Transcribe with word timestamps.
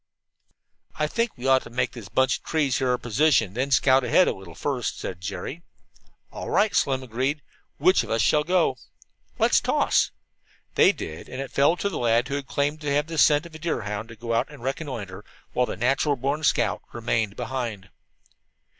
"I 0.95 1.05
think 1.05 1.37
we 1.37 1.45
ought 1.45 1.61
to 1.61 1.69
make 1.69 1.91
this 1.91 2.09
bunch 2.09 2.39
of 2.39 2.43
trees 2.43 2.79
here 2.79 2.89
our 2.89 2.97
position, 2.97 3.49
and 3.49 3.55
then 3.55 3.69
scout 3.69 4.03
ahead 4.03 4.27
a 4.27 4.33
little 4.33 4.55
first," 4.55 4.97
said 4.99 5.21
Jerry. 5.21 5.61
"All 6.31 6.49
right," 6.49 6.75
Slim 6.75 7.03
agreed. 7.03 7.43
"Which 7.77 8.01
one 8.03 8.09
of 8.09 8.15
us 8.15 8.21
shall 8.23 8.43
go?" 8.43 8.77
"Let's 9.37 9.61
toss." 9.61 10.09
They 10.73 10.91
did, 10.91 11.29
and 11.29 11.39
it 11.39 11.51
fell 11.51 11.75
to 11.77 11.87
the 11.87 11.99
lad 11.99 12.29
who 12.29 12.33
had 12.33 12.47
claimed 12.47 12.81
to 12.81 12.89
have 12.91 13.05
the 13.05 13.19
scent 13.19 13.45
of 13.45 13.53
a 13.53 13.59
deerhound 13.59 14.09
to 14.09 14.15
go 14.15 14.33
out 14.33 14.49
and 14.49 14.63
reconnoitre, 14.63 15.23
while 15.53 15.67
the 15.67 15.77
"natural 15.77 16.15
born 16.15 16.43
scout" 16.43 16.81
remained 16.93 17.35
behind. 17.35 17.91